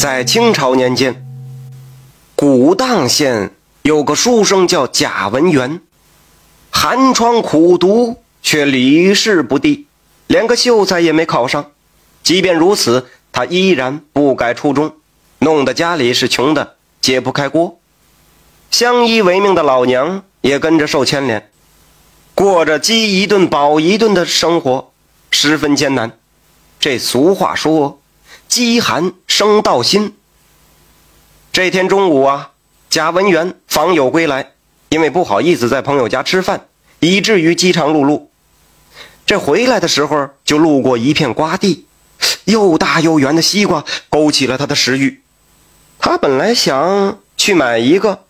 [0.00, 1.26] 在清朝年间，
[2.34, 3.50] 古荡县
[3.82, 5.82] 有个书生叫贾文元，
[6.70, 9.86] 寒窗苦读却屡试不第，
[10.26, 11.72] 连个秀才也没考上。
[12.22, 14.94] 即便如此，他依然不改初衷，
[15.40, 17.78] 弄得家里是穷的揭不开锅。
[18.70, 21.50] 相依为命的老娘也跟着受牵连，
[22.34, 24.92] 过着饥一顿饱一顿的生活，
[25.30, 26.12] 十分艰难。
[26.78, 27.99] 这俗话说
[28.50, 30.14] ：“饥寒生盗心。”
[31.52, 32.50] 这天中午啊，
[32.90, 34.52] 贾文元访友归来，
[34.90, 36.66] 因为不好意思在朋友家吃饭，
[36.98, 38.26] 以至于饥肠辘辘。
[39.24, 41.86] 这回来的时候，就路过一片瓜地，
[42.44, 45.22] 又大又圆的西瓜勾起了他的食欲。
[46.00, 48.24] 他本来想去买一个。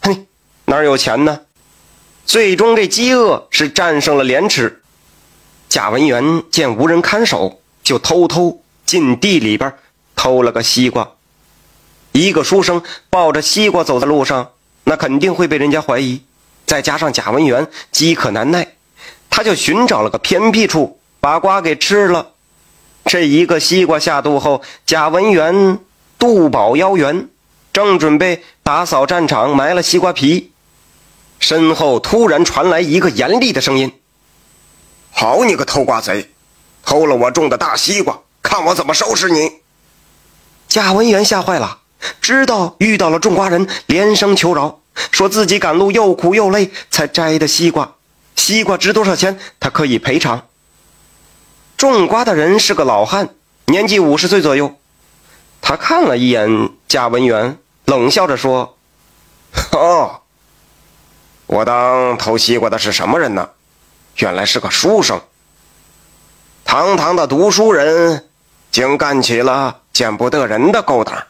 [0.00, 0.26] 嘿，
[0.64, 1.40] 哪有钱呢？
[2.24, 4.82] 最终这饥饿是战胜了廉耻。
[5.68, 9.74] 贾文元见无人看守，就偷偷进地里边
[10.14, 11.10] 偷了个西瓜。
[12.12, 14.52] 一个书生抱着西瓜走在路上，
[14.84, 16.22] 那肯定会被人家怀疑。
[16.64, 18.66] 再加上贾文元饥渴难耐，
[19.28, 22.30] 他就寻找了个偏僻处把瓜给吃了。
[23.04, 25.78] 这一个西瓜下肚后，贾文元
[26.18, 27.28] 肚饱腰圆。
[27.72, 30.50] 正准备打扫战场，埋了西瓜皮，
[31.38, 33.92] 身后突然传来一个严厉的声音
[35.12, 36.30] ：“好你个偷瓜贼，
[36.82, 39.60] 偷了我种的大西瓜，看我怎么收拾你！”
[40.68, 41.80] 贾文元吓坏了，
[42.20, 44.80] 知道遇到了种瓜人，连声求饶，
[45.10, 47.94] 说自己赶路又苦又累才摘的西瓜，
[48.36, 50.46] 西瓜值多少钱，他可以赔偿。
[51.76, 53.30] 种瓜的人是个老汉，
[53.66, 54.74] 年纪五十岁左右，
[55.60, 57.58] 他看了一眼贾文元。
[57.86, 58.76] 冷笑着说
[59.72, 60.22] ：“哦，
[61.46, 63.50] 我当偷西瓜的是什么人呢？
[64.16, 65.20] 原来是个书生。
[66.64, 68.25] 堂堂的读书人，
[68.76, 71.26] 竟干起了见不得人的勾当。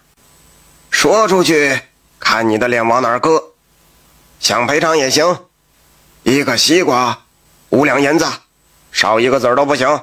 [0.91, 1.81] 说出去，
[2.19, 3.41] 看你的脸往哪搁。
[4.41, 5.45] 想赔偿也行，
[6.25, 7.17] 一个西瓜
[7.69, 8.27] 五两银子，
[8.91, 10.01] 少一个子儿都不行。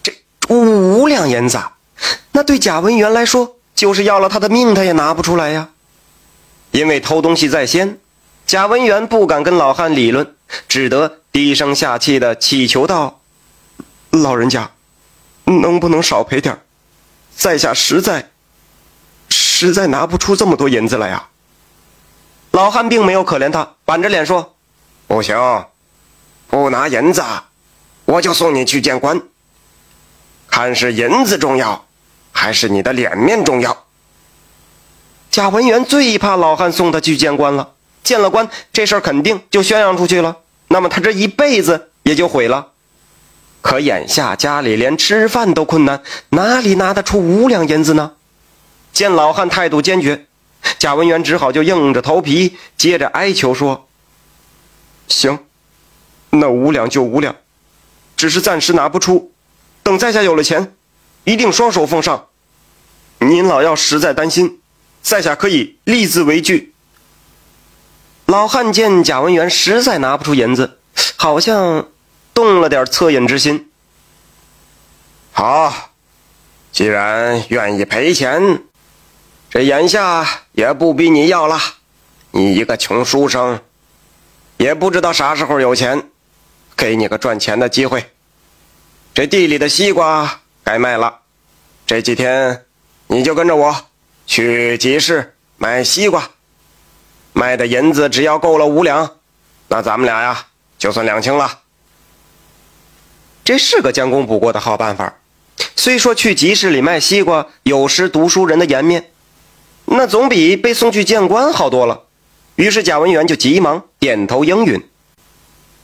[0.00, 0.14] 这
[0.48, 1.58] 五五两银子，
[2.30, 5.70] 那对贾文元来说……”就是要了他的命，他也拿不出来呀。
[6.70, 7.98] 因为偷东西在先，
[8.46, 10.36] 贾文元不敢跟老汉理论，
[10.68, 13.20] 只得低声下气的乞求道
[14.10, 14.70] ：“老人家，
[15.44, 16.60] 能不能少赔点
[17.36, 18.30] 在下实在，
[19.28, 21.28] 实在拿不出这么多银子来呀。”
[22.52, 24.54] 老汉并没有可怜他，板着脸说
[25.08, 25.36] ：“不行，
[26.48, 27.22] 不拿银子，
[28.04, 29.22] 我就送你去见官。
[30.48, 31.86] 看是银子重要。”
[32.34, 33.84] 还是你的脸面重要。
[35.30, 42.71] 贾文元最怕老汉送他去见官了，见了官，这事儿肯定就宣扬出去了，那么他这一辈子也就毁了。
[43.62, 48.12] 可眼下家里连吃饭都困难，哪里拿得出五两银子呢？
[48.92, 50.26] 见老汉态度坚决，
[50.78, 53.88] 贾文元只好就硬着头皮，接着哀求说
[55.08, 55.38] ：“行，
[56.28, 57.34] 那五两就五两，
[58.16, 59.32] 只是暂时拿不出，
[59.82, 60.74] 等在下有了钱。”
[61.24, 62.26] 一定双手奉上。
[63.20, 64.58] 您老要实在担心，
[65.00, 66.74] 在下可以立字为据。
[68.26, 70.78] 老汉见贾文元实在拿不出银子，
[71.14, 71.86] 好像
[72.34, 73.70] 动了点恻隐之心。
[75.32, 75.90] 好，
[76.70, 78.62] 既然愿意赔钱，
[79.50, 81.58] 这眼下也不逼你要了。
[82.30, 83.60] 你一个穷书生，
[84.56, 86.10] 也不知道啥时候有钱，
[86.76, 88.10] 给你个赚钱的机会。
[89.14, 90.38] 这地里的西瓜。
[90.64, 91.18] 该卖了，
[91.84, 92.64] 这几天
[93.08, 93.74] 你就跟着我
[94.26, 96.22] 去集市买西瓜，
[97.32, 99.10] 卖的银子只要够了五两，
[99.66, 100.46] 那咱们俩呀
[100.78, 101.61] 就算两清了。
[103.44, 105.14] 这是个将功补过的好办法。
[105.76, 109.10] 虽说去集市里卖西瓜有失读书人的颜面，
[109.86, 112.02] 那总比被送去见官好多了。
[112.56, 114.88] 于是贾文元就急忙点头应允。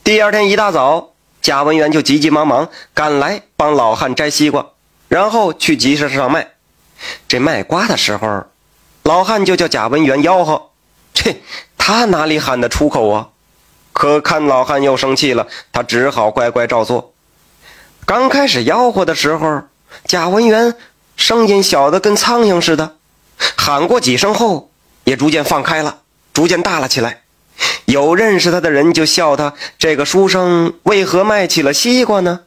[0.03, 1.13] 第二天一大早。
[1.41, 4.73] 贾文元就急急忙忙赶来帮老汉摘西瓜，
[5.07, 6.49] 然后去集市上卖。
[7.29, 8.43] 这卖瓜的时候，
[9.03, 10.71] 老汉就叫贾文元吆喝，
[11.13, 11.41] 这
[11.77, 13.29] 他哪里喊得出口啊？
[13.93, 17.08] 可看老汉又生气了，他只好乖乖照做。
[18.09, 19.61] 刚开始吆喝的时候，
[20.05, 20.73] 贾文元
[21.15, 22.95] 声音小的跟苍蝇似的，
[23.55, 24.71] 喊过几声后，
[25.03, 25.99] 也逐渐放开了，
[26.33, 27.21] 逐渐大了起来。
[27.85, 32.39] 有认识他的人就笑他这个书生为何卖起了西瓜呢？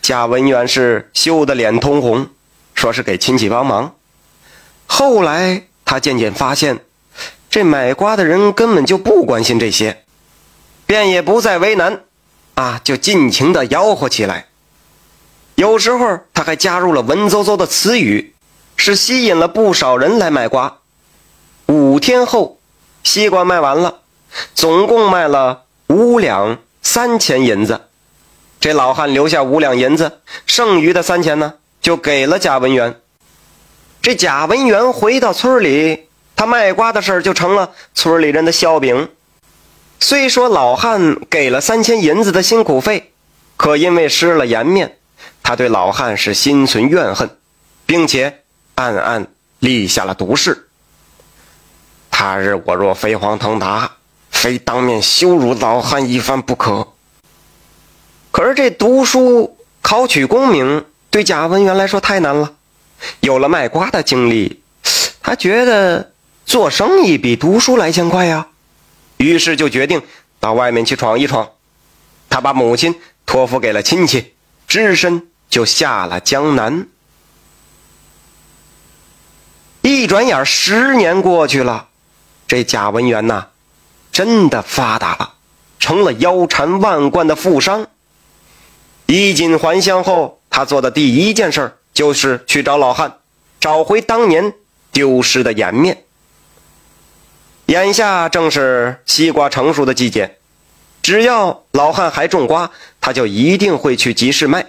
[0.00, 2.28] 贾文元是羞得脸通红，
[2.74, 3.94] 说是给亲戚帮忙。
[4.86, 6.78] 后来他渐渐发现，
[7.50, 10.04] 这买瓜的人根本就不关心这些，
[10.86, 12.00] 便也不再为难，
[12.54, 14.46] 啊，就尽情的吆喝起来。
[15.54, 18.34] 有时候他还加入了文绉绉的词语，
[18.76, 20.78] 是吸引了不少人来买瓜。
[21.66, 22.58] 五天后，
[23.04, 24.00] 西瓜卖完了，
[24.54, 27.82] 总共卖了五两三千银子。
[28.60, 33.00] 这老汉留下五两银子，剩余的三千呢，就给了贾文元。
[34.00, 39.08] 这贾文元回到村里，他卖瓜的事就成了村里人的笑柄。
[40.00, 43.12] 虽说老汉给了三千银子的辛苦费，
[43.56, 44.98] 可因为失了颜面，
[45.52, 47.28] 他对老汉是心存怨恨，
[47.84, 48.40] 并且
[48.74, 49.26] 暗暗
[49.58, 50.70] 立下了毒誓：
[52.10, 53.96] 他日我若飞黄腾达，
[54.30, 56.88] 非当面羞辱老汉一番不可。
[58.30, 62.54] 可是这读书考取功名，对贾文元来说太难了。
[63.20, 64.62] 有了卖瓜的经历，
[65.20, 66.12] 他觉得
[66.46, 68.46] 做生意比读书来钱快呀。
[69.18, 70.00] 于是就决定
[70.40, 71.46] 到外面去闯一闯。
[72.30, 74.32] 他把母亲托付给了亲戚，
[74.66, 76.88] 只身就下了江南。
[79.82, 81.88] 一转眼十年过去了，
[82.48, 83.48] 这贾文元呐，
[84.10, 85.34] 真的发达了，
[85.78, 87.86] 成了腰缠万贯的富商。
[89.04, 93.18] 衣锦还乡后，他做的第一件事就是去找老汉，
[93.60, 94.54] 找回当年
[94.90, 96.04] 丢失的颜面。
[97.66, 100.38] 眼下正是西瓜成熟的季节，
[101.02, 102.70] 只要老汉还种瓜，
[103.02, 104.64] 他就一定会去集市卖。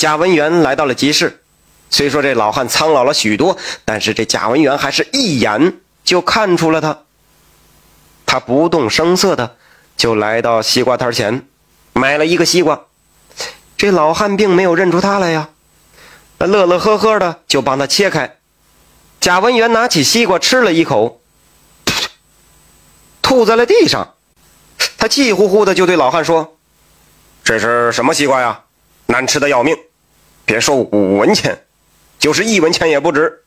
[0.00, 1.42] 贾文元来到了集市，
[1.90, 7.00] 虽说这老汉苍老了许多，但是这贾文元还是一眼就看出了他。
[8.24, 9.58] 他不动声色的
[9.98, 11.46] 就来到西瓜摊前，
[11.92, 12.80] 买了一个西瓜。
[13.76, 15.50] 这老汉并没有认出他来呀，
[16.38, 18.38] 乐乐呵呵的就帮他切开。
[19.20, 21.20] 贾文元拿起西瓜吃了一口。
[23.20, 24.14] 吐在了地上，
[24.96, 26.56] 他气呼呼的就对老汉说
[27.44, 28.62] ：“这是什么西瓜呀？
[29.04, 29.76] 难吃的要命！
[30.50, 31.62] 别说五文钱，
[32.18, 33.44] 就是一文钱也不值。”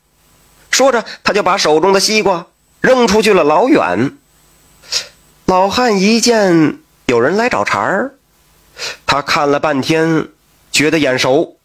[0.72, 2.46] 说着，他就把手中的西瓜
[2.80, 4.16] 扔出去了老远。
[5.44, 8.14] 老汉一见有人来找茬儿，
[9.04, 10.28] 他看了半天，
[10.72, 11.58] 觉得眼熟，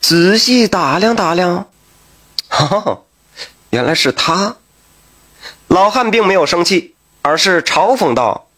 [0.00, 1.68] 仔细打量打量，
[2.48, 3.00] 哈，
[3.68, 4.56] 原来是他。
[5.68, 6.94] 老汉并没有生气。
[7.26, 8.48] 而是嘲讽道：“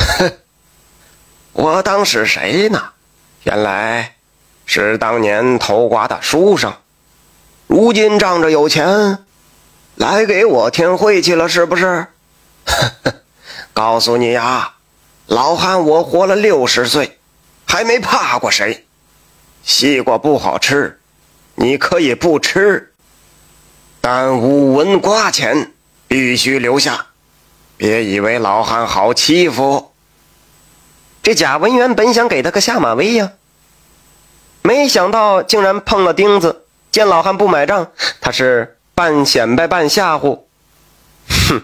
[0.00, 0.32] 哼，
[1.52, 2.92] 我当是谁呢？
[3.42, 4.16] 原来
[4.72, 6.72] 是当年偷瓜的书生，
[7.66, 9.18] 如今仗着有钱，
[9.96, 12.06] 来给我添晦气了，是不是？
[13.74, 14.74] 告诉你呀，
[15.26, 17.18] 老汉我活了六十岁，
[17.66, 18.86] 还没怕过谁。
[19.64, 21.00] 西瓜不好吃，
[21.56, 22.92] 你可以不吃，
[24.00, 25.72] 但五文瓜钱
[26.06, 27.06] 必须留下。”
[27.76, 29.90] 别以为老汉好欺负。
[31.24, 33.32] 这贾文元本想给他个下马威呀，
[34.62, 36.64] 没想到竟然碰了钉子。
[36.90, 40.40] 见老汉不买账，他是半显摆半吓唬
[41.48, 41.62] ：“哼，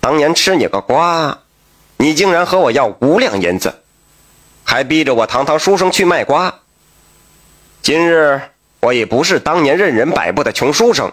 [0.00, 1.38] 当年吃你个瓜，
[1.96, 3.82] 你竟然和我要五两银子，
[4.62, 6.60] 还逼着我堂堂书生去卖瓜。
[7.80, 8.40] 今日
[8.80, 11.12] 我已不是当年任人摆布的穷书生，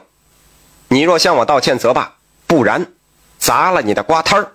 [0.89, 2.15] 你若向我道歉则罢，
[2.47, 2.87] 不然。”
[3.41, 4.51] 砸了你的瓜摊儿！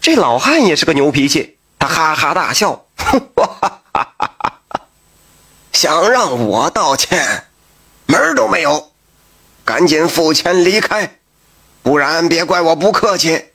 [0.00, 2.83] 这老汉也是个牛脾气，他哈哈大笑，
[5.72, 7.46] 想让我道歉，
[8.06, 8.90] 门儿都没有！
[9.64, 11.18] 赶紧付钱离开，
[11.82, 13.46] 不然别怪我不客气。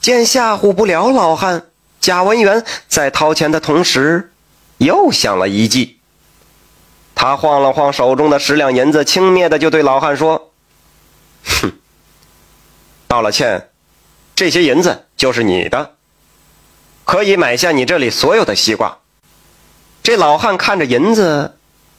[0.00, 1.68] 见吓唬不了老汉，
[2.00, 4.32] 贾文元在掏钱的同时，
[4.78, 6.00] 又想了一计。
[7.14, 10.52] 他晃了晃手中的十两银子，轻蔑的就对老汉说
[11.44, 11.72] ：“哼。”
[13.08, 13.70] 道了歉，
[14.34, 15.94] 这些银子就是你的，
[17.04, 18.98] 可以买下你这里所有的西瓜。
[20.02, 21.56] 这老汉看着银子，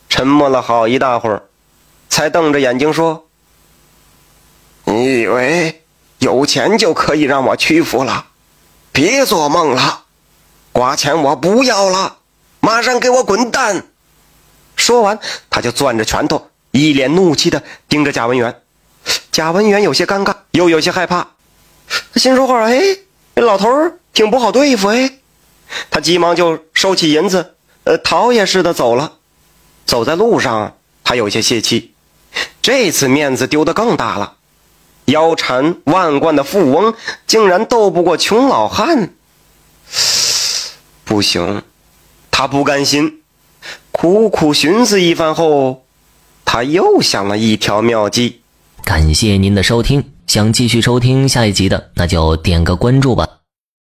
[0.10, 1.44] 沉默了好一大会儿，
[2.10, 3.28] 才瞪着眼睛说
[4.86, 5.84] ：“你以为
[6.20, 8.28] 有钱就可以让我屈服了？
[8.92, 10.04] 别做梦了！
[10.72, 12.18] 瓜钱我不要了，
[12.60, 13.88] 马上给我滚蛋！”
[14.76, 15.20] 说完，
[15.50, 18.62] 他就攥着拳头，一脸怒气的盯着贾文元。
[19.32, 21.28] 贾文元有些尴尬，又有些害怕。
[22.14, 22.80] 他心说话：“哎，
[23.36, 23.70] 这老头
[24.14, 25.20] 挺不好对付。”哎，
[25.90, 29.14] 他急忙就收起银子，呃，逃也似的走了。
[29.86, 31.94] 走在路上，他有些泄气，
[32.62, 34.38] 这次面子丢得更大了。
[35.06, 36.96] 腰缠万贯的富翁
[37.28, 39.14] 竟然斗不过穷老汉，
[41.06, 41.62] 不行，
[42.32, 43.22] 他不甘心。
[43.92, 45.86] 苦苦寻思一番后，
[46.44, 48.42] 他又想了一条妙计。
[48.84, 53.28] 感谢您的收听，想继续收听下一集的，那就点个关注吧。